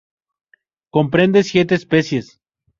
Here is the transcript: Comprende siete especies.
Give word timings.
Comprende 0.89 1.43
siete 1.43 1.75
especies. 1.75 2.39